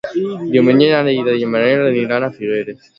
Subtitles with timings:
[0.55, 2.87] Diumenge na Neida i en Manel aniran a Figueres.